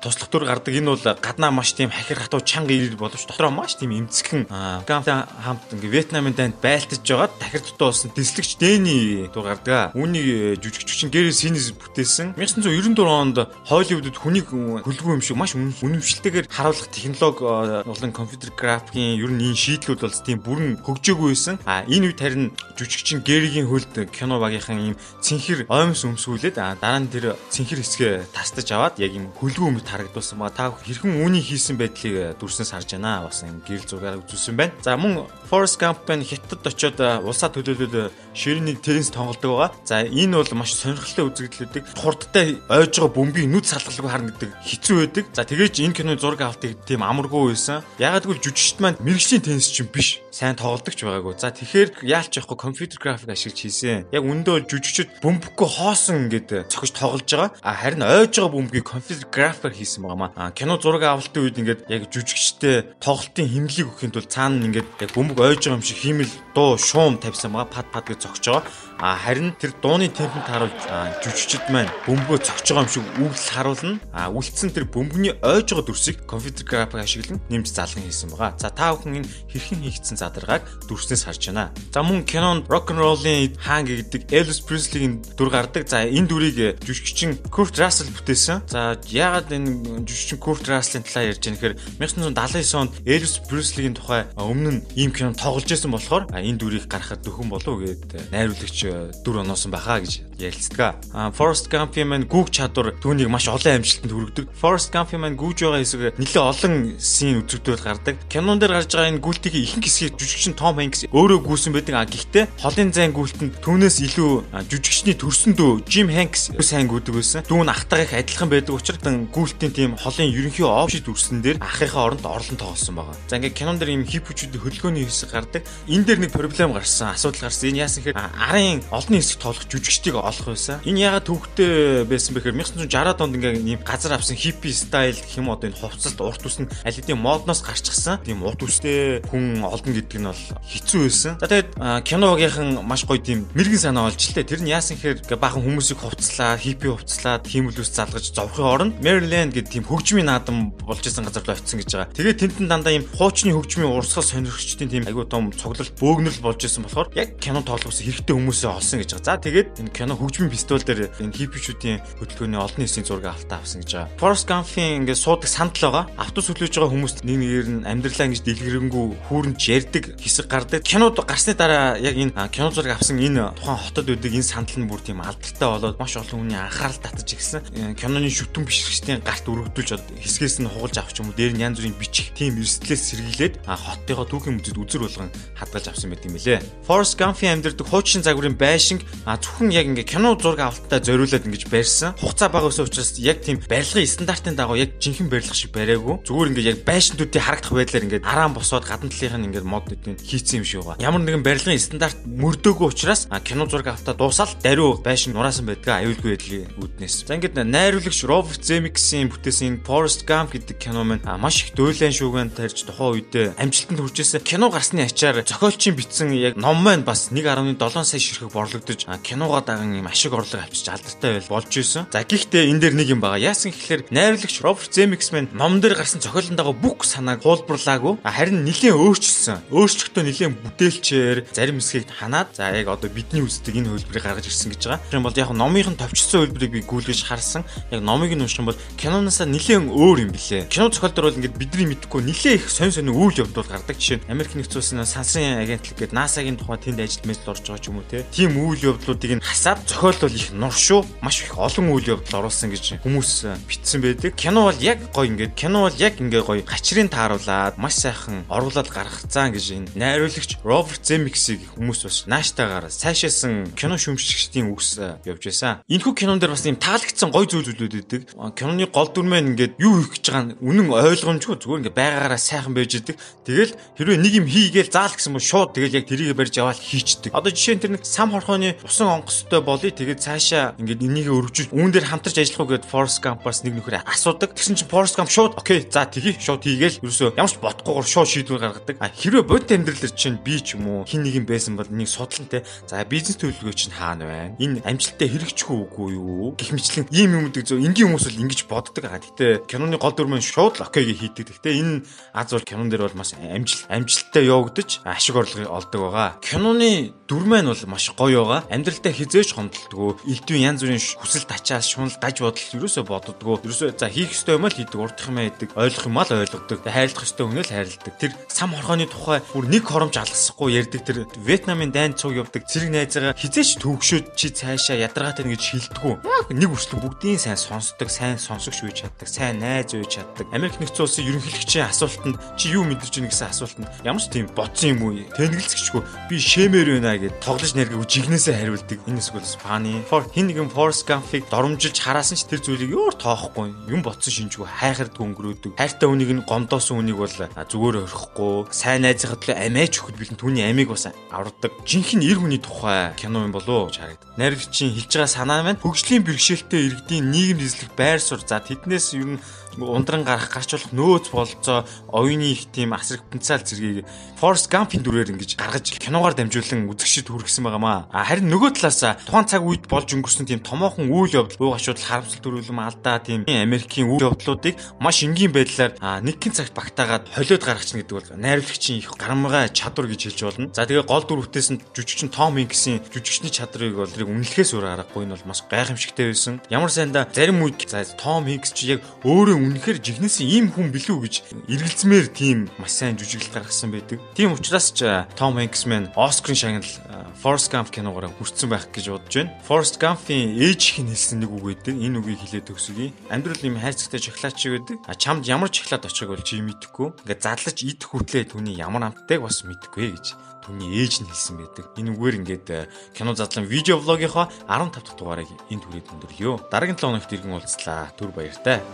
туслах 0.00 0.30
төр 0.30 0.44
гардаг. 0.46 0.74
Энэ 0.74 0.94
бол 0.94 1.04
гаднаа 1.04 1.50
маш 1.50 1.72
тийм 1.74 1.90
хахир 1.90 2.18
хатуу 2.18 2.40
чанга 2.40 2.72
ирэл 2.74 2.96
боловч 2.96 3.26
дотроо 3.26 3.50
маш 3.50 3.76
тийм 3.76 3.92
эмзэгхэн 3.94 4.46
Гамта 4.86 5.28
хамт 5.44 5.72
ингээ 5.72 5.90
Вьетнамын 5.90 6.34
танд 6.34 6.56
байлтаж 6.62 7.02
байгаад 7.04 7.32
дахир 7.40 7.62
дотоо 7.80 7.88
болсон 7.88 8.12
дэслэгч 8.14 8.56
Дэни 8.60 9.30
дур 9.32 9.44
гардаг. 9.48 9.96
Үүний 9.96 10.52
э, 10.52 10.60
жүжигчин 10.60 11.08
Гэри 11.08 11.32
Синис 11.32 11.72
бүтээсэн 11.72 12.36
1994 12.36 13.08
онд 13.08 13.48
Холливуудад 13.64 14.16
хүнийг 14.20 14.52
хөлгүй 14.52 15.16
юм 15.16 15.24
шиг 15.24 15.40
маш 15.40 15.56
үнэмшилтэйгээр 15.56 16.52
харуулах 16.52 16.92
технологи 16.92 17.40
болон 17.88 18.12
компьютер 18.12 18.52
графикийн 18.52 19.16
ер 19.16 19.32
нь 19.32 19.48
энэ 19.48 19.56
шийдлүүд 19.56 20.00
бол 20.04 20.12
тийм 20.12 20.38
бүрэн 20.44 20.76
хөгжөөгүй 20.84 21.28
байсан. 21.32 21.56
А 21.64 21.88
энэ 21.88 22.12
үед 22.12 22.20
харин 22.20 22.52
жүжигчин 22.76 23.24
Гэригийн 23.24 23.64
хөлд 23.64 24.12
кино 24.12 24.36
багийнхан 24.36 24.92
ийм 24.92 24.96
цэнхэр 25.24 25.64
оймс 25.72 26.04
өмсгүүлээд 26.04 26.60
дараа 26.60 27.00
нь 27.00 27.08
тэр 27.08 27.40
цэнхэр 27.48 27.80
хэсгээ 27.80 28.14
тастаж 28.36 28.68
аваад 28.76 29.00
яг 29.00 29.16
ийм 29.16 29.32
хөлгүй 29.40 29.72
өмд 29.72 29.88
харагдуулсан 29.88 30.36
ба 30.36 30.52
та 30.52 30.68
хэрхэн 30.68 31.24
үүнийг 31.24 31.48
хийсэн 31.48 31.80
байдлыг 31.80 32.36
дүрснээс 32.36 32.76
харж 32.76 33.00
байна. 33.00 33.24
Бас 33.24 33.40
ийм 33.40 33.64
гэрэл 33.64 33.88
зургаар 33.88 34.20
үзүүлсэн 34.20 34.56
байна. 34.56 34.76
За 34.84 35.00
мөн 35.00 35.24
Forrest 35.48 35.80
Gump 35.80 36.04
байн 36.04 36.20
хятад 36.20 36.60
очоод 36.60 37.00
улсаа 37.24 37.48
төлөөлөл 37.64 38.10
ширээний 38.34 38.76
теннис 38.76 39.10
тоглодог 39.10 39.50
байгаа. 39.50 39.70
За 39.84 40.02
энэ 40.04 40.36
бол 40.36 40.54
маш 40.54 40.74
сонирхолтой 40.74 41.24
үзэгдлүүдийг 41.30 41.84
хурдтай 41.98 42.58
ойж 42.70 42.92
байгаа 42.96 43.16
бөмбөгийн 43.16 43.52
нүд 43.52 43.66
салгалгүй 43.66 44.10
харна 44.10 44.30
гэдэг 44.32 44.50
хэцүү 44.64 44.96
байдаг. 45.00 45.24
За 45.34 45.42
тэгээж 45.44 45.74
энэ 45.84 45.96
киноны 45.96 46.20
зураг 46.20 46.40
авалтыг 46.40 46.80
тийм 46.86 47.02
амаргүй 47.02 47.52
байсан. 47.52 47.82
Ягаад 47.98 48.24
гэвэл 48.24 48.44
жүжигчт 48.44 48.78
маань 48.80 49.00
мэрэгжлийн 49.02 49.42
теннис 49.42 49.68
чинь 49.70 49.90
биш. 49.90 50.22
Сайн 50.30 50.54
тоглодог 50.54 50.94
ч 50.94 51.02
байгаагүй. 51.04 51.34
За 51.36 51.50
тэгэхээр 51.50 52.06
яалч 52.06 52.38
яахгүй 52.38 52.56
компьютер 52.56 52.98
график 53.02 53.28
ашиглаж 53.34 53.58
хийсэн. 53.58 54.06
Яг 54.14 54.22
өндөө 54.22 54.70
жүжигчд 54.70 55.20
бөмбөггүй 55.20 55.68
хоосон 55.68 56.30
ингээд 56.30 56.70
цогж 56.70 56.94
тоглож 56.94 57.26
байгаа. 57.26 57.50
А 57.66 57.74
харин 57.74 58.06
ойж 58.06 58.38
байгаа 58.38 58.54
бөмбөгийг 58.54 58.86
компьютер 58.86 59.26
графикаар 59.26 59.74
хийсэн 59.74 60.06
байгаамаа. 60.06 60.30
А 60.38 60.50
кино 60.54 60.78
зураг 60.78 61.02
авалтын 61.02 61.42
үед 61.42 61.58
ингээд 61.58 61.80
яг 61.90 62.06
жүжигчтэй 62.14 62.94
тоглолтын 63.02 63.50
хэмнэлийг 63.50 63.90
өгөхийн 63.90 64.14
тулд 64.14 64.30
цаана 64.30 64.64
ингээд 64.64 64.88
яг 65.02 65.10
бөмбөг 65.14 65.38
ойж 65.42 65.66
байгаа 65.66 65.78
юм 65.78 65.84
шиг 65.84 65.98
хиймэл 65.98 66.32
дуу 66.54 66.78
шуум 66.78 67.18
тавьсан 67.18 67.49
байгаа. 67.50 67.66
Пад 67.74 67.86
пад 67.90 68.04
гэж 68.06 68.26
байгаа. 68.30 68.64
А 69.00 69.16
харин 69.16 69.56
тэр 69.56 69.72
дууны 69.80 70.12
темпэнд 70.12 70.44
харуулж 70.44 70.80
жүжигчд 71.24 71.72
маань 71.72 71.88
бөмбөгөө 72.04 72.36
цогж 72.44 72.68
байгаа 72.68 72.84
юм 72.84 72.92
шиг 72.92 73.04
үгэл 73.16 73.48
харуулна. 73.48 73.96
А 74.12 74.28
үлдсэн 74.28 74.76
тэр 74.76 74.84
бөмбөгийн 74.92 75.40
ойж 75.40 75.72
байгаа 75.72 75.88
дүрсийг 75.88 76.28
компьютер 76.28 76.68
график 76.68 77.00
ашиглан 77.00 77.40
нэмж 77.48 77.72
залган 77.72 78.04
хийсэн 78.04 78.28
байгаа. 78.28 78.60
За 78.60 78.68
та 78.68 78.92
бүхэн 78.92 79.24
энэ 79.24 79.32
хэрхэн 79.48 79.80
хийгдсэн 79.88 80.20
задаргааг 80.20 80.68
дүрснээс 80.84 81.24
харж 81.24 81.48
байна. 81.48 81.72
За 81.88 82.04
мөн 82.04 82.28
кинонд 82.28 82.68
рок 82.68 82.92
н 82.92 83.00
роллын 83.00 83.56
хаан 83.56 83.88
гэдэг 83.88 84.28
Elvis 84.36 84.60
Presley-ийн 84.68 85.24
дүр 85.32 85.48
гардаг. 85.48 85.88
За 85.88 86.04
энэ 86.04 86.28
дүрийг 86.28 86.84
жүжигчин 86.84 87.40
Kurt 87.48 87.80
Russell 87.80 88.12
бүтээсэн. 88.12 88.68
За 88.68 89.00
яагаад 89.08 89.48
энэ 89.48 90.04
жүжигчин 90.04 90.36
Kurt 90.36 90.68
Russell-ын 90.68 91.08
талаар 91.08 91.32
ярьж 91.32 91.40
байгаа 91.40 91.56
нөхөр 91.56 91.74
1979 92.04 92.76
онд 92.76 92.92
Elvis 93.08 93.40
Presley-ийн 93.48 93.96
тухай 93.96 94.28
өмнө 94.36 94.70
нь 94.76 94.84
ийм 94.92 95.08
кино 95.16 95.32
тоглож 95.32 95.64
байсан 95.64 95.88
болохоор 95.88 96.28
энэ 96.36 96.60
дүрийг 96.60 96.84
гаргахад 96.84 97.24
дөхөн 97.24 97.48
болов 97.48 97.80
гэд 97.80 98.28
найруулагч 98.28 98.89
дүр 99.24 99.42
оноосон 99.42 99.70
байхаа 99.72 100.00
гэж 100.00 100.29
ярилцдаг. 100.40 100.96
А 101.12 101.30
Forrest 101.30 101.68
Gump-ийн 101.68 102.08
маань 102.08 102.26
гүүг 102.26 102.48
чадвар 102.50 102.96
түүнийг 102.98 103.28
маш 103.28 103.46
олон 103.48 103.80
амжилтанд 103.80 104.12
хүргэдэг. 104.12 104.44
Forrest 104.56 104.90
Gump-ийн 104.90 105.20
маань 105.20 105.36
гүүж 105.36 105.58
байгаа 105.64 105.80
хэсэг 105.84 106.00
нэлээд 106.16 106.48
олон 106.48 106.74
син 106.96 107.44
үзэгдэл 107.44 107.84
гардаг. 107.84 108.16
Кинон 108.32 108.58
дээр 108.58 108.80
гарч 108.80 108.90
байгаа 108.96 109.12
энэ 109.12 109.24
гүйлтийн 109.24 109.60
ихэнх 109.60 109.84
хэсгийг 109.84 110.16
жүжигчин 110.16 110.54
Tom 110.56 110.80
Hanks 110.80 111.06
өөрөө 111.12 111.38
гүйсэн 111.44 111.72
байдаг. 111.76 111.94
А 112.00 112.08
гэхдээ 112.08 112.44
холын 112.60 112.90
зайн 112.90 113.12
гүйлтэнд 113.12 113.60
түүнээс 113.60 113.96
илүү 114.08 114.32
жүжигчний 114.70 115.16
төрсөн 115.18 115.52
дүү 115.58 115.84
Jim 115.86 116.08
Hanks 116.08 116.50
сайн 116.60 116.88
гүйдэг 116.88 117.14
байсан. 117.14 117.44
Дүү 117.44 117.62
нь 117.64 117.72
ахтайгаа 117.72 118.20
их 118.20 118.30
адилхан 118.30 118.50
байдаг 118.50 118.74
учраас 118.74 119.00
гүйлтийн 119.04 119.72
тийм 119.74 119.90
холын 119.98 120.30
ерөнхий 120.30 120.64
опшид 120.64 121.08
үрсэн 121.10 121.42
дээр 121.42 121.58
ахыхаа 121.60 122.10
оронд 122.10 122.24
орлон 122.24 122.56
тоглосон 122.56 122.96
байгаа. 122.96 123.16
За 123.28 123.36
ингээд 123.36 123.58
кинон 123.58 123.78
дээр 123.78 123.90
ийм 123.94 124.04
хипүүчүүдийн 124.06 124.62
хөдөлгөөний 124.62 125.04
хэсэг 125.04 125.30
гардаг. 125.34 125.62
Энэ 125.90 126.04
дээр 126.06 126.20
нэг 126.24 126.32
проблем 126.32 126.72
гарсан, 126.72 127.14
асуудал 127.14 127.50
гарсан. 127.50 127.70
Энэ 127.70 127.82
яасан 127.84 128.02
гэхээр 128.04 128.18
арын 128.18 128.80
олонний 128.90 129.20
хэсэг 129.20 129.38
тоглох 129.42 129.66
жүжигчдийг 129.66 130.16
олох 130.30 130.54
байсан. 130.54 130.78
Энэ 130.86 131.10
ягаад 131.10 131.26
төвхтэй 131.26 132.06
байсан 132.06 132.32
бэхээр 132.38 132.56
1960-аад 132.86 133.20
онд 133.20 133.34
ингээ 133.36 133.60
ийм 133.60 133.82
газар 133.82 134.14
авсан 134.14 134.38
хиппи 134.38 134.70
стайл 134.70 135.18
гэх 135.18 135.36
юм 135.36 135.50
одоо 135.50 135.68
энэ 135.68 135.78
хувцас 135.78 136.14
урт 136.16 136.46
ус 136.46 136.62
нь 136.62 136.70
аль 136.86 136.94
хэдийн 136.94 137.18
модноос 137.18 137.60
гарчихсан. 137.66 138.22
Тийм 138.22 138.46
урт 138.46 138.62
устэй 138.62 139.20
хүн 139.28 139.66
олно 139.66 139.90
гэдэг 139.90 140.18
нь 140.22 140.28
бол 140.30 140.44
хэцүү 140.70 141.00
байсан. 141.04 141.32
За 141.42 141.50
тэгээд 141.50 141.76
киногийнхан 142.06 142.86
маш 142.86 143.04
гоё 143.04 143.18
тийм 143.18 143.50
мэрэгэн 143.54 143.90
санаа 143.90 144.08
олж 144.08 144.22
лээ. 144.32 144.46
Тэр 144.46 144.62
нь 144.62 144.70
яасан 144.70 144.96
гэхээр 144.96 145.36
баахан 145.36 145.64
хүмүүсийг 145.66 145.98
хувцлаа, 146.00 146.56
хиппи 146.56 146.88
хувцлаад 146.88 147.44
хиймэлүүс 147.48 147.90
залгаж 147.90 148.30
зовхын 148.30 148.66
оронд 148.66 148.94
Maryland 149.02 149.52
гэдэг 149.56 149.72
тийм 149.72 149.84
хөгжмийн 149.88 150.28
наадам 150.28 150.70
болж 150.86 151.02
исэн 151.02 151.24
газар 151.24 151.42
руу 151.42 151.56
очисон 151.56 151.80
гэж 151.80 151.90
байгаа. 151.90 152.14
Тэгээд 152.14 152.40
тэнд 152.40 152.56
нь 152.62 152.70
дандаа 152.70 152.92
ийм 152.94 153.04
хуучны 153.08 153.52
хөгжмийн 153.56 153.90
урсгал 153.90 154.24
сонирхчдын 154.24 154.90
тийм 154.90 155.04
айгуу 155.08 155.26
том 155.26 155.50
цуглалт 155.50 155.96
бөөгнөрл 155.98 156.44
болж 156.44 156.60
исэн 156.64 156.84
болохоор 156.84 157.08
яг 157.16 157.40
кино 157.40 157.64
тоглохоос 157.64 158.04
хэрэгтэй 158.04 158.34
хүмүүсээ 158.36 158.70
олсон 158.70 159.00
гэж 159.00 159.10
байгаа. 159.16 159.26
За 159.26 159.40
тэгээд 159.40 159.68
энэ 159.80 159.94
кино 159.96 160.14
хөгжмийн 160.20 160.52
фестивал 160.52 160.84
дээр 160.84 161.08
энэ 161.16 161.32
хиппичүүдийн 161.32 161.98
хөтөлбөрийн 162.20 162.60
олон 162.60 162.80
нийтийн 162.84 163.08
зураг 163.08 163.32
авалтаа 163.32 163.58
авсан 163.64 163.80
гэж 163.80 163.90
байгаа. 163.96 164.12
Forrest 164.20 164.46
Gump-ийн 164.46 165.02
ингээд 165.02 165.16
суудаг 165.16 165.48
сандал 165.48 165.82
байгаа. 165.88 166.04
Автобус 166.20 166.48
хөтлөж 166.52 166.72
байгаа 166.76 166.92
хүмүүст 166.92 167.18
нэг 167.24 167.36
нэгээр 167.40 167.68
нь 167.80 167.86
амьдралаа 167.88 168.26
ингэж 168.28 168.42
дэлгэрэнгүй 168.44 169.04
хүүрнж 169.26 169.60
ярьдаг 169.72 170.04
хэсэг 170.20 170.46
гардаг. 170.46 170.84
Кинод 170.84 171.16
гарсны 171.24 171.56
дараа 171.56 171.96
яг 171.96 172.16
энэ 172.20 172.36
кино 172.52 172.68
зураг 172.70 173.00
авсан 173.00 173.16
энэ 173.16 173.56
тухайн 173.56 173.80
хотод 173.80 174.06
үүдэг 174.12 174.32
энэ 174.36 174.44
сандал 174.44 174.78
нь 174.84 174.88
бүр 174.90 175.00
тийм 175.00 175.24
алдартай 175.24 175.68
болоод 175.68 175.96
маш 175.96 176.14
олон 176.20 176.44
хүний 176.44 176.60
анхаарал 176.60 177.00
татаж 177.00 177.28
ирсэн. 177.32 177.64
Э, 177.72 177.94
киноны 177.96 178.28
шүтэн 178.28 178.68
бишрэгчдийн 178.68 179.24
гарт 179.24 179.48
өргөдүүлж 179.48 180.20
хэсгээс 180.20 180.60
нь 180.60 180.68
хугалж 180.68 180.96
авах 181.00 181.16
юм 181.16 181.32
уу 181.32 181.36
дээр 181.38 181.56
нь 181.56 181.64
янз 181.64 181.80
бүрийн 181.80 181.96
бичих 181.96 182.34
тийм 182.36 182.60
эрсдлээс 182.60 183.02
сэргийлээд 183.16 183.54
хотынхоо 183.64 184.26
түүхийн 184.28 184.56
мөдөд 184.60 184.76
үзэр 184.76 185.02
болгон 185.06 185.30
хадгалж 185.56 185.86
авсан 185.88 186.10
байт 186.12 186.26
юм 186.26 186.36
лээ. 186.36 186.60
Forrest 186.84 187.16
Gump-ийн 187.16 187.60
амьдрдаг 187.60 187.86
хуучин 187.86 188.22
загварын 188.22 188.56
байшинг 188.58 189.02
зөвхөн 189.24 189.70
яг 189.70 189.86
ингээ 189.88 190.09
кино 190.10 190.34
зураг 190.34 190.58
авалттай 190.66 190.98
зориулаад 191.06 191.46
ингэж 191.46 191.70
барьсан. 191.70 192.18
Хугацаа 192.18 192.50
бага 192.50 192.66
өссөн 192.66 192.90
учраас 192.90 193.14
яг 193.22 193.46
тийм 193.46 193.62
барилгын 193.62 194.10
стандартын 194.10 194.58
дагуу 194.58 194.74
яг 194.74 194.98
жинхэнэ 194.98 195.30
барилга 195.30 195.54
шиг 195.54 195.70
бариагүй. 195.70 196.26
Зүгээр 196.26 196.50
ингээ 196.50 196.70
яг 196.74 196.78
байшинтуудыг 196.82 197.38
харагдах 197.38 197.70
байдлаар 197.78 198.06
ингээ 198.10 198.26
араан 198.26 198.50
босоод 198.50 198.90
гадна 198.90 199.06
талынх 199.06 199.38
нь 199.38 199.46
ингээ 199.54 199.62
мод 199.62 199.86
эдийн 199.94 200.18
хийцэн 200.18 200.60
юм 200.60 200.66
шиг 200.66 200.82
байгаа. 200.82 200.98
Ямар 200.98 201.22
нэгэн 201.22 201.46
барилгын 201.46 201.78
стандарт 201.78 202.18
мөрдөөгүй 202.26 202.88
учраас 202.90 203.30
кино 203.46 203.70
зураг 203.70 203.94
авалтаа 203.94 204.18
дуусаад 204.18 204.58
даруй 204.66 204.98
байшин 204.98 205.30
нураасан 205.30 205.70
байдгаа 205.70 206.02
аюулгүй 206.02 206.34
байдлын 206.34 206.74
үүднээс. 206.74 207.30
За 207.30 207.38
ингээд 207.38 207.62
найруулагч 207.62 208.26
Robert 208.26 208.66
Zemeckis-ийн 208.66 209.30
бүтээсэн 209.30 209.86
Forrest 209.86 210.26
Gump 210.26 210.58
гэдэг 210.58 210.74
кино 210.82 211.06
маань 211.06 211.22
маш 211.38 211.62
их 211.62 211.78
дөөлөн 211.78 212.10
шүүгэн 212.10 212.50
тарьж 212.50 212.82
тухайн 212.82 213.14
үедээ 213.14 213.54
амжилтанд 213.62 214.02
хүрчээсэн. 214.02 214.42
Кино 214.42 214.74
гарсны 214.74 215.06
ачаар 215.06 215.46
зохиолчийн 215.46 215.94
бичсэн 215.94 216.34
яг 216.34 216.58
ном 216.58 216.82
маань 216.82 217.06
бас 217.06 217.30
1.7 217.30 217.78
сая 217.78 218.18
их 218.18 218.50
борлогдож 218.50 219.06
киногоо 219.22 219.60
даган 219.60 219.89
юм 219.98 220.06
ашиг 220.06 220.32
орлого 220.32 220.62
авчиж 220.62 220.88
алдартай 220.88 221.38
байл 221.38 221.50
болж 221.50 221.72
исэн. 221.74 222.06
За 222.12 222.22
гэхдээ 222.22 222.70
энэ 222.70 222.80
дээр 222.80 222.94
нэг 222.94 223.08
юм 223.10 223.20
байгаа. 223.20 223.40
Яасан 223.50 223.74
гэхээр 223.74 224.10
найруулагч 224.10 224.56
Роберт 224.62 224.94
Земекс 224.94 225.32
мэн 225.32 225.50
ном 225.52 225.80
дээр 225.80 225.98
гарсан 225.98 226.20
зохиолын 226.20 226.56
дагуу 226.56 226.74
бүх 226.74 227.04
санааг 227.04 227.42
хуулбарлаагүй. 227.42 228.22
Харин 228.22 228.64
нэлээд 228.64 228.94
өөрчилсөн. 228.94 229.70
Өөрчлөлтөө 229.74 230.22
нэлээд 230.24 230.54
бүтээлчээр 230.62 231.38
зарим 231.50 231.80
хэсгийг 231.80 232.10
ханаад 232.10 232.54
за 232.54 232.70
яг 232.70 232.88
одоо 232.88 233.10
бидний 233.10 233.42
үздэг 233.42 233.74
энэ 233.74 233.90
хөлбөрийг 233.90 234.24
гаргаж 234.24 234.46
ирсэн 234.46 234.70
гэж 234.70 234.82
байгаа. 234.86 235.10
Тийм 235.10 235.22
бол 235.24 235.36
яг 235.36 235.50
номын 235.50 235.96
товчсон 235.96 236.46
хөлбөрийг 236.46 236.72
би 236.72 236.80
гүйлгэж 236.86 237.20
харсан. 237.26 237.64
Яг 237.90 238.00
номыг 238.02 238.34
нь 238.34 238.42
унших 238.42 238.62
юм 238.62 238.70
бол 238.70 238.80
киноноосаа 238.96 239.46
нэлээд 239.46 239.90
өөр 239.90 240.18
юм 240.28 240.30
билээ. 240.30 240.68
Кино 240.70 240.90
зохиол 240.90 241.12
дээр 241.12 241.26
бол 241.26 241.38
ингээд 241.38 241.58
бидний 241.58 241.86
мэдхгүй 241.90 242.22
нэлээд 242.22 242.60
их 242.60 242.70
сонь 242.70 242.92
сонь 242.92 243.10
үйл 243.10 243.44
явдал 243.44 243.66
гардаг. 243.66 243.96
Жишээ 243.98 244.20
нь 244.20 244.30
Америк 244.30 244.54
нэгдсэн 244.54 244.80
улсын 244.80 245.04
сансрын 245.04 245.60
агентлаг 245.64 245.96
гэдэг 245.96 246.14
NASA-гийн 246.14 246.56
тухай 246.56 246.78
тэнд 246.78 247.00
ажилд 247.00 247.26
мэжл 247.26 247.50
орж 247.50 247.64
байгаа 247.66 247.82
ч 247.82 247.88
юм 247.88 247.98
уу 247.98 248.06
те. 248.08 248.24
Тим 248.30 248.56
үйл 248.60 248.94
явдлуудыг 248.94 249.32
нь 249.38 249.44
хасаад 249.44 249.79
зохиол 249.86 250.16
бол 250.20 250.34
их 250.34 250.52
нуршуу 250.52 251.06
маш 251.20 251.42
их 251.42 251.58
олон 251.58 251.92
үйл 251.92 252.18
явдал 252.18 252.44
оруулсан 252.44 252.70
гэж 252.70 253.02
хүмүүс 253.04 253.32
битсэн 253.68 254.00
байдаг. 254.00 254.34
Кино 254.36 254.68
бол 254.68 254.80
яг 254.80 254.98
гоё 255.12 255.28
ингээд 255.30 255.54
кино 255.54 255.88
бол 255.88 255.96
яг 255.98 256.20
ингээ 256.20 256.42
гоё 256.42 256.62
гачрын 256.64 257.08
тааруулаад 257.08 257.78
маш 257.78 258.00
сайхан 258.02 258.44
оруулаад 258.48 258.88
гаргацсан 258.88 259.52
гэж 259.52 259.66
энэ 259.76 259.92
найруулагч 259.96 260.60
Роберт 260.64 261.04
Земексийг 261.06 261.60
хүмүүс 261.76 262.04
бас 262.04 262.24
нааштайгаар 262.26 262.90
сайшаасан 262.90 263.72
кино 263.76 263.96
шүмжлэгчдийн 263.96 264.70
үгс 264.72 264.98
явж 265.24 265.42
байсан. 265.44 265.80
Энэхүү 265.88 266.14
кинон 266.14 266.38
дээр 266.40 266.54
бас 266.54 266.66
юм 266.66 266.76
таалагдсан 266.76 267.30
гоё 267.30 267.46
зүйл 267.46 267.70
зүйлүүд 267.70 267.94
байдаг. 267.94 268.22
Киноны 268.56 268.86
гол 268.86 269.10
дүрмэн 269.10 269.54
ингээд 269.54 269.78
юу 269.78 270.02
хийх 270.02 270.18
гэж 270.18 270.24
байгаа 270.30 270.44
нь 270.46 270.56
үнэн 270.60 270.86
ойлгомжгүй 270.90 271.56
зүгээр 271.60 271.80
ингээ 271.86 271.98
байгаагаараа 271.98 272.40
сайхан 272.40 272.74
байж 272.74 272.92
идэг. 272.98 273.16
Тэгэл 273.46 273.74
хэрвээ 273.96 274.18
нэг 274.18 274.32
юм 274.40 274.46
хийгээл 274.46 274.90
заал 274.90 275.14
гэсэн 275.14 275.32
бол 275.34 275.42
шууд 275.42 275.74
тэгэл 275.74 275.98
яг 276.00 276.06
тэрийг 276.08 276.36
барьж 276.36 276.54
аваад 276.58 276.80
хийчдэг. 276.80 277.34
Одоо 277.34 277.50
жишээ 277.50 277.74
нь 277.76 277.82
тэр 277.82 277.92
нэг 277.96 278.04
сам 278.04 278.32
хорхооны 278.32 278.76
усан 278.84 279.08
онгоцтой 279.20 279.60
болъё 279.70 279.94
тэгээд 279.94 280.20
цаашаа 280.20 280.74
ингээд 280.82 281.04
энийг 281.06 281.28
өргөжүүл 281.30 281.74
үүн 281.74 281.90
дээр 281.94 282.06
хамтарч 282.10 282.36
ажиллах 282.42 282.60
уу 282.66 282.70
гэд 282.74 282.88
Force 282.90 283.22
Gump-аас 283.22 283.62
нэг 283.62 283.78
нөхөр 283.78 284.02
асуудаг. 284.02 284.54
Тэгсэн 284.58 284.74
чинь 284.74 284.90
Force 284.90 285.14
Gump 285.14 285.30
шууд 285.30 285.54
окей 285.54 285.86
за 285.86 286.06
тгий 286.10 286.34
шууд 286.34 286.66
хийгээл 286.66 287.00
ерөөсөө 287.06 287.38
ямар 287.38 287.52
ч 287.52 287.56
бодохгүйгээр 287.62 288.08
шууд 288.10 288.28
шийдвэр 288.30 288.60
гаргадаг. 288.60 288.96
А 288.98 289.08
хэрвээ 289.08 289.44
бодит 289.46 289.70
амьдралэр 289.70 290.12
чинь 290.16 290.42
би 290.42 290.58
ч 290.58 290.74
юм 290.74 290.90
уу 290.90 291.06
хин 291.06 291.22
нэг 291.22 291.38
юм 291.38 291.46
байсан 291.46 291.78
бол 291.78 291.86
энийг 291.86 292.10
судлан 292.10 292.50
те. 292.50 292.66
За 292.90 293.04
бизнес 293.06 293.38
төлөвлөгөө 293.38 293.74
чинь 293.78 293.94
хаана 293.94 294.24
байна? 294.26 294.56
Энэ 294.58 294.82
амжилттай 294.84 295.28
хэрэгжих 295.30 295.70
үгүй 295.70 296.18
юу? 296.18 296.54
Гэх 296.58 296.74
мэтлэн 296.74 297.06
ийм 297.14 297.30
юм 297.38 297.42
гэдэг 297.48 297.64
зөв 297.64 297.78
энгийн 297.78 298.10
хүмүүс 298.10 298.26
бол 298.26 298.42
ингэж 298.42 298.60
боддог. 298.66 299.04
А 299.06 299.22
гэтээ 299.22 299.70
киноны 299.70 299.96
гол 299.96 300.14
дүр 300.14 300.28
маань 300.28 300.44
шууд 300.44 300.80
л 300.80 300.86
окейг 300.86 301.14
хийдэг. 301.14 301.60
Гэтээ 301.60 301.78
энэ 301.78 302.02
аз 302.34 302.50
бол 302.50 302.66
кинон 302.66 302.90
дээр 302.90 303.06
бол 303.06 303.18
маш 303.20 303.34
амжилт 303.36 303.86
амжилттай 303.88 304.44
явагдаж 304.48 305.00
ашиг 305.04 305.36
орлого 305.36 305.76
олдог 305.76 306.00
байгаа. 306.10 306.30
Киноны 306.40 307.12
дүр 307.28 307.44
маань 307.46 307.70
бол 307.70 307.84
маш 307.86 308.10
гоё 308.16 308.44
байгаа. 308.44 308.66
Амьдралдаа 308.70 309.12
хизээж 309.12 309.54
хомдолдгоо. 309.60 310.16
Элдвийн 310.24 310.74
янз 310.74 310.80
бүрийн 310.80 311.00
хүсэл 311.00 311.44
тачаас 311.44 311.86
шунал 311.86 312.16
даж 312.16 312.40
бодол 312.40 312.76
ерөөсөө 312.80 313.04
боддгоо. 313.04 313.60
Ерөөсөө 313.60 313.98
за 314.00 314.08
хийх 314.08 314.32
ёстой 314.32 314.56
юм 314.56 314.66
л 314.66 314.72
хийдэг, 314.72 314.96
урдах 314.96 315.28
юм 315.28 315.38
хийдэг, 315.44 315.68
ойлгох 315.76 316.06
юм 316.08 316.18
л 316.18 316.32
ойлгодог. 316.32 316.78
Хайрлах 316.84 317.24
ёстой 317.28 317.44
хүн 317.46 317.60
л 317.60 317.68
хайрладаг. 317.68 318.14
Тэр 318.16 318.32
сам 318.48 318.72
хорхооны 318.74 319.06
тухай 319.06 319.40
бүр 319.52 319.66
нэг 319.68 319.84
хоромж 319.84 320.16
алгасахгүй 320.16 320.80
ярьдаг 320.80 321.02
тэр 321.04 321.18
Вьетнамын 321.36 321.92
дайн 321.92 322.14
цуг 322.16 322.34
явдаг 322.34 322.64
зэрэг 322.66 322.90
найзаагаа 322.90 323.34
хизээч 323.36 323.80
төвөгшөөд 323.82 324.26
чи 324.36 324.48
цаашаа 324.50 324.96
ядаргаатай 324.96 325.44
гэж 325.44 325.60
шилдэггүй. 325.60 326.14
Нэг 326.54 326.70
үрслэн 326.70 327.00
бүгдийн 327.02 327.38
сайн 327.38 327.58
сонсдог, 327.58 328.08
сайн 328.10 328.38
сонсогч 328.38 328.82
үеж 328.84 329.04
чаддаг, 329.04 329.28
сайн 329.28 329.60
найз 329.60 329.92
үеж 329.94 330.20
чаддаг. 330.20 330.46
Америк 330.54 330.78
нэгдсэн 330.80 331.04
улсын 331.04 331.26
ерөнхийлөгчийн 331.26 331.86
асуултанд 331.90 332.36
чи 332.56 332.72
юу 332.74 332.84
мэдэрч 332.86 333.14
байна 333.18 333.30
гэсэн 333.30 333.50
асуултанд 333.50 333.88
ямар 334.06 334.22
ч 334.22 334.28
тийм 334.30 334.46
бодсон 334.54 334.94
юм 334.94 335.00
уу? 335.02 335.18
Тэнэглэцгчгүй 335.34 336.02
би 336.30 336.36
шэмээр 336.38 336.88
байна 337.00 337.18
гэд 337.18 337.40
тоглож 337.42 337.72
нэргээ 337.74 337.98
жигнэсээ 338.06 338.54
хариулдаг. 338.54 338.98
Энэ 339.06 339.20
эсвэл 339.20 339.49
Spani. 339.50 340.02
For 340.06 340.22
хин 340.30 340.46
нэгэн 340.46 340.70
Force 340.70 341.02
Gump-ыг 341.02 341.50
доромжилж 341.50 341.98
хараасан 341.98 342.38
ч 342.38 342.46
тэр 342.46 342.62
зүйлийг 342.62 342.94
өөр 342.94 343.14
тоохгүй. 343.18 343.74
Юм 343.90 344.06
ботсон 344.06 344.30
шинжгүй 344.30 344.68
хайхард 344.70 345.18
өнгөрөөдөг. 345.18 345.74
Хайртай 345.74 346.06
хүнийг 346.06 346.30
нь 346.30 346.46
гомдоосон 346.46 347.02
хүнийг 347.02 347.18
бол 347.18 347.34
зүгээр 347.34 348.06
орхихгүй. 348.06 348.70
Сайн 348.70 349.02
найзынхаа 349.02 349.42
төлөө 349.42 349.58
амиач 349.66 349.94
өгөхөд 349.98 350.18
бэлэн 350.22 350.38
түүний 350.38 350.64
амийг 350.70 350.94
бас 350.94 351.10
авардаг. 351.10 351.74
Жинхэнэ 351.82 352.30
эр 352.30 352.38
хүний 352.38 352.62
тухай 352.62 353.10
кино 353.18 353.42
юм 353.42 353.50
болов 353.50 353.90
гэж 353.90 353.98
харагдав. 353.98 354.30
Найрагчийн 354.38 354.94
хэлж 354.94 355.10
байгаа 355.10 355.26
санаа 355.26 355.60
маань 355.66 355.82
хөгжлийн 355.82 356.22
бэрхшээлтэй 356.22 356.80
иргэдийн 356.86 357.26
нийгэм 357.34 357.58
эзлэх 357.66 357.90
байр 357.98 358.22
суурь. 358.22 358.46
За 358.46 358.62
тэднээс 358.62 359.18
ер 359.18 359.34
нь 359.34 359.42
ундран 359.78 360.24
гарах 360.24 360.50
гарч 360.50 360.72
болох 360.72 360.92
нөөц 360.94 361.26
болцоо 361.30 361.84
оюуны 362.08 362.50
их 362.54 362.66
тийм 362.72 362.94
асар 362.94 363.18
их 363.18 363.24
потенциал 363.28 363.60
зэргийг 363.60 364.06
Force 364.40 364.66
Gump-ийн 364.72 365.04
дүрээр 365.04 365.36
ингэж 365.36 365.60
гаргаж 365.60 366.00
киногаар 366.00 366.34
дамжуулан 366.34 366.88
үзэгчд 366.88 367.28
хүргэсэн 367.28 367.64
байгаамаа. 367.68 368.08
Харин 368.08 368.48
нөгөө 368.48 368.80
талаас 368.80 369.04
тухайн 369.28 369.44
цаг 369.44 369.62
үед 369.68 369.84
болж 369.84 370.08
өнгөрсөн 370.16 370.48
тийм 370.48 370.64
томоохон 370.64 371.12
үйл 371.12 371.44
явдал, 371.44 371.60
ууг 371.60 371.76
асуудал, 371.76 372.24
харамсал 372.24 372.40
төрүүлэм 372.40 372.80
алдаа 372.80 373.20
тийм 373.20 373.44
Америкийн 373.44 374.08
үйл 374.08 374.32
явдлуудыг 374.32 374.80
маш 374.96 375.20
энгийн 375.20 375.52
байдлаар 375.52 375.92
нэгэн 376.00 376.56
цагт 376.56 376.72
багтаагаад 376.72 377.28
холиод 377.36 377.60
гаргачихна 377.60 378.00
гэдэг 378.00 378.16
бол 378.16 378.32
найруулагчийн 378.40 379.04
их 379.04 379.12
гарамгай 379.20 379.68
чадвар 379.76 380.08
гэж 380.08 380.20
хэлж 380.32 380.40
болно. 380.40 380.72
За 380.72 380.88
тэгээ 380.88 381.04
гол 381.04 381.24
дүр 381.28 381.44
бүтээсэн 381.44 381.76
жүжигчин 381.92 382.32
Том 382.32 382.56
Хэнксийн 382.56 383.04
жүжигчний 383.12 383.52
чадрыг 383.52 383.92
тэрийг 383.92 384.30
үнэлэхээс 384.32 384.72
өөр 384.76 384.86
аргагүй 385.04 385.24
нь 385.28 385.32
бол 385.36 385.48
маш 385.48 385.64
гайхамшигтай 385.68 386.32
байсан. 386.32 386.60
Ямар 386.72 386.92
сайндаа 386.92 387.28
зарим 387.32 387.60
үед 387.60 387.80
Том 388.16 388.44
Хэнкс 388.44 388.72
чи 388.72 388.96
яг 388.96 389.00
өөрөө 389.24 389.59
үнэхээр 389.68 389.98
жигнэсэн 390.00 390.46
ийм 390.48 390.66
хүн 390.72 390.88
билүү 390.94 391.18
гэж 391.26 391.34
эргэлзмээр 391.68 392.26
тийм 392.32 392.58
маш 392.80 392.96
сайн 392.96 393.20
жүжиглэл 393.20 393.60
гаргасан 393.60 393.92
байдаг. 393.92 394.18
Тийм 394.32 394.56
учраас 394.56 394.94
ч 394.94 395.04
Том 395.36 395.60
Хэнкс 395.60 395.84
мэн 395.84 396.12
Оскарын 396.16 396.56
шагнал 396.56 396.92
Forrest 397.40 397.72
Gump 397.72 397.88
киногоор 397.88 398.28
хүрсэн 398.36 398.68
байх 398.68 398.92
гэж 398.92 399.16
бодож 399.16 399.34
байна. 399.34 399.56
Forrest 399.64 399.96
Gump-ийн 399.96 400.60
ээж 400.60 401.00
нь 401.00 401.08
хэлсэн 401.08 401.40
нэг 401.40 401.50
үг 401.50 401.64
байдаг. 401.72 401.96
Энэ 401.96 402.20
үгийг 402.20 402.40
хэлээд 402.44 402.68
өгсөе. 402.68 403.16
Амьдрал 403.32 403.64
юм 403.64 403.80
хайрцагтай 403.80 404.20
шоколад 404.20 404.60
шиг 404.60 404.76
байдаг. 404.76 404.96
А 405.08 405.16
чамд 405.16 405.48
ямар 405.48 405.72
шоколад 405.72 406.04
очиг 406.04 406.28
бол 406.28 406.44
чи 406.44 406.60
мэдэхгүй. 406.60 407.24
Ингээд 407.24 407.40
задлаж 407.40 407.78
идэх 407.80 408.08
хүртлээ 408.12 408.44
түүний 408.52 408.76
ямар 408.76 409.08
амттайг 409.08 409.40
бас 409.40 409.64
мэдэхгүй 409.64 410.20
гэж 410.20 410.26
түүний 410.68 411.00
ээж 411.00 411.24
нь 411.24 411.28
хэлсэн 411.32 411.56
байдаг. 411.56 411.84
Энэ 411.96 412.12
үгээр 412.12 412.38
ингээд 412.44 412.68
кино 413.16 413.32
задлан 413.32 413.64
видео 413.64 413.96
влогийнхоо 413.96 414.52
15 414.68 415.00
дахь 415.00 415.16
дугаарыг 415.16 415.50
энд 415.72 415.84
хүрээд 415.88 416.12
өндөрлөё. 416.12 416.68
Дараагийн 416.68 417.00
7 417.00 417.08
хоногт 417.08 417.32
иргэн 417.32 417.56
уулзлаа. 417.56 418.12
Түр 418.20 418.30
баяртай. 418.36 418.84